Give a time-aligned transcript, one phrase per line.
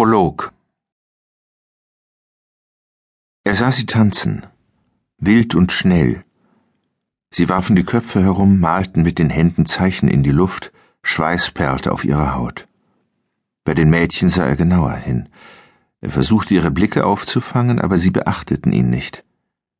[0.00, 0.54] Prolog
[3.44, 4.46] Er sah sie tanzen,
[5.18, 6.24] wild und schnell.
[7.30, 11.92] Sie warfen die Köpfe herum, malten mit den Händen Zeichen in die Luft, Schweiß perlte
[11.92, 12.66] auf ihrer Haut.
[13.64, 15.28] Bei den Mädchen sah er genauer hin.
[16.00, 19.22] Er versuchte ihre Blicke aufzufangen, aber sie beachteten ihn nicht.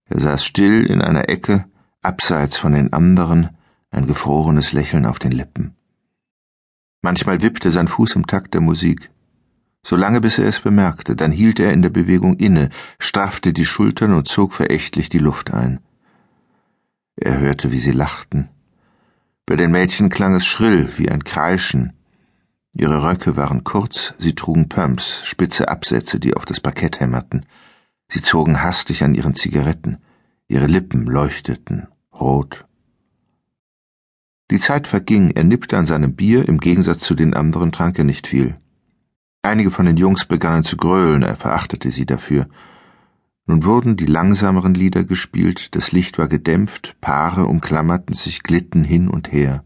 [0.05, 1.64] Er saß still in einer Ecke,
[2.02, 3.57] abseits von den anderen,
[3.91, 5.77] ein gefrorenes Lächeln auf den Lippen.
[7.00, 9.11] Manchmal wippte sein Fuß im Takt der Musik
[9.83, 14.15] solange bis er es bemerkte, dann hielt er in der Bewegung inne, straffte die Schultern
[14.15, 15.80] und zog verächtlich die Luft ein.
[17.16, 18.48] Er hörte, wie sie lachten.
[19.47, 21.93] Bei den Mädchen klang es schrill wie ein Kreischen.
[22.73, 27.45] Ihre Röcke waren kurz, sie trugen Pumps, spitze Absätze, die auf das Parkett hämmerten.
[28.09, 29.98] Sie zogen hastig an ihren Zigaretten.
[30.47, 32.65] Ihre Lippen leuchteten rot.
[34.51, 38.05] Die Zeit verging, er nippte an seinem Bier, im Gegensatz zu den anderen trank er
[38.05, 38.56] nicht viel.
[39.43, 42.47] Einige von den Jungs begannen zu grölen, er verachtete sie dafür.
[43.47, 49.09] Nun wurden die langsameren Lieder gespielt, das Licht war gedämpft, Paare umklammerten sich, glitten hin
[49.09, 49.64] und her.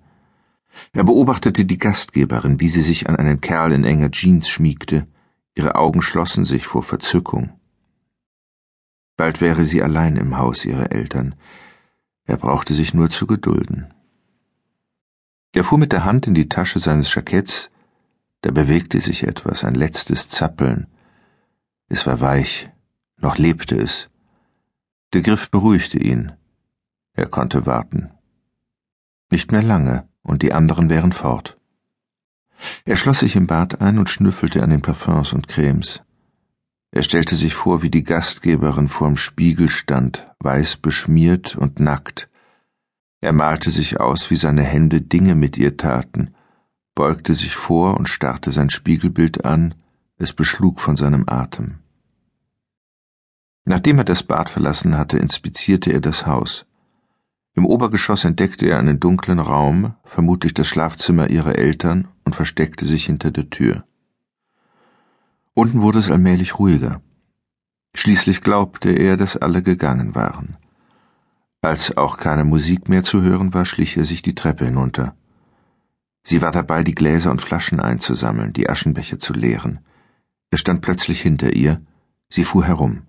[0.92, 5.06] Er beobachtete die Gastgeberin, wie sie sich an einen Kerl in enger Jeans schmiegte,
[5.54, 7.52] ihre Augen schlossen sich vor Verzückung.
[9.16, 11.34] Bald wäre sie allein im Haus ihrer Eltern.
[12.24, 13.92] Er brauchte sich nur zu gedulden.
[15.52, 17.70] Er fuhr mit der Hand in die Tasche seines Jacketts,
[18.44, 20.86] da bewegte sich etwas, ein letztes Zappeln.
[21.88, 22.68] Es war weich,
[23.16, 24.10] noch lebte es.
[25.14, 26.32] Der Griff beruhigte ihn.
[27.14, 28.10] Er konnte warten.
[29.30, 31.56] Nicht mehr lange, und die anderen wären fort.
[32.84, 36.02] Er schloss sich im Bad ein und schnüffelte an den Parfums und Cremes.
[36.90, 42.28] Er stellte sich vor, wie die Gastgeberin vorm Spiegel stand, weiß beschmiert und nackt.
[43.22, 46.34] Er malte sich aus, wie seine Hände Dinge mit ihr taten,
[46.94, 49.74] beugte sich vor und starrte sein Spiegelbild an,
[50.16, 51.78] es beschlug von seinem Atem.
[53.64, 56.66] Nachdem er das Bad verlassen hatte, inspizierte er das Haus.
[57.54, 63.06] Im Obergeschoss entdeckte er einen dunklen Raum, vermutlich das Schlafzimmer ihrer Eltern, und versteckte sich
[63.06, 63.84] hinter der Tür.
[65.54, 67.00] Unten wurde es allmählich ruhiger.
[67.94, 70.56] Schließlich glaubte er, dass alle gegangen waren.
[71.62, 75.14] Als auch keine Musik mehr zu hören war, schlich er sich die Treppe hinunter.
[76.26, 79.80] Sie war dabei, die Gläser und Flaschen einzusammeln, die Aschenbecher zu leeren.
[80.50, 81.82] Er stand plötzlich hinter ihr.
[82.30, 83.02] Sie fuhr herum.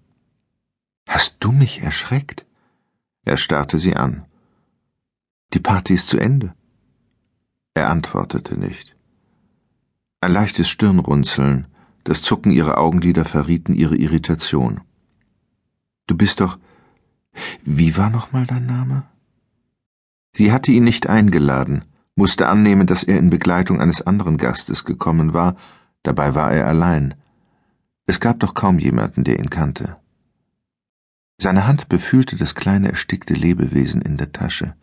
[1.08, 2.46] Hast du mich erschreckt?
[3.24, 4.26] Er starrte sie an.
[5.54, 6.54] Die Party ist zu Ende.
[7.74, 8.96] Er antwortete nicht.
[10.20, 11.68] Ein leichtes Stirnrunzeln,
[12.04, 14.82] das Zucken ihrer Augenlider verrieten ihre Irritation.
[16.08, 16.60] Du bist doch.
[17.64, 19.04] Wie war nochmal dein Name?
[20.34, 21.84] Sie hatte ihn nicht eingeladen
[22.16, 25.56] musste annehmen, dass er in Begleitung eines anderen Gastes gekommen war,
[26.04, 27.16] dabei war er allein.
[28.08, 29.98] Es gab doch kaum jemanden, der ihn kannte.
[31.38, 34.76] Seine Hand befühlte das kleine erstickte Lebewesen in der Tasche.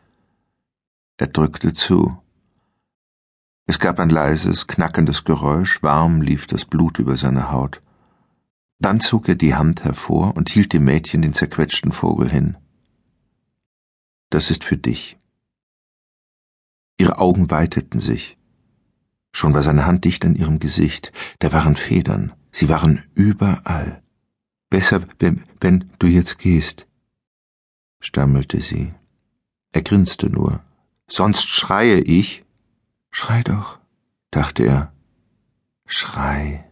[1.17, 2.19] Er drückte zu.
[3.67, 7.81] Es gab ein leises, knackendes Geräusch, warm lief das Blut über seine Haut.
[8.81, 12.57] Dann zog er die Hand hervor und hielt dem Mädchen den zerquetschten Vogel hin.
[14.29, 15.17] Das ist für dich.
[17.03, 18.39] Ihre Augen weiteten sich.
[19.33, 21.11] Schon war seine Hand dicht an ihrem Gesicht.
[21.41, 22.33] Da waren Federn.
[22.53, 24.05] Sie waren überall.
[24.71, 26.87] Besser, wenn, wenn du jetzt gehst,
[27.99, 28.93] stammelte sie.
[29.73, 30.61] Er grinste nur.
[31.09, 32.45] Sonst schreie ich.
[33.11, 33.81] Schrei doch,
[34.31, 34.93] dachte er.
[35.87, 36.71] Schrei.